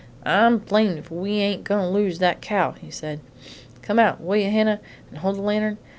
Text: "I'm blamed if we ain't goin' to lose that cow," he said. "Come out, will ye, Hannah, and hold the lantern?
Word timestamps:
"I'm 0.25 0.57
blamed 0.57 0.97
if 0.97 1.11
we 1.11 1.33
ain't 1.33 1.63
goin' 1.63 1.83
to 1.83 1.87
lose 1.89 2.17
that 2.17 2.41
cow," 2.41 2.71
he 2.71 2.89
said. 2.89 3.19
"Come 3.83 3.99
out, 3.99 4.19
will 4.19 4.35
ye, 4.37 4.45
Hannah, 4.49 4.81
and 5.11 5.19
hold 5.19 5.35
the 5.35 5.41
lantern? 5.43 5.77